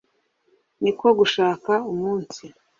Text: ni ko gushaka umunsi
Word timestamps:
ni 0.81 0.91
ko 0.99 1.07
gushaka 1.19 1.71
umunsi 1.93 2.43